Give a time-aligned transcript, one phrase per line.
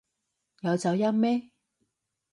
[0.61, 1.51] 有走音咩？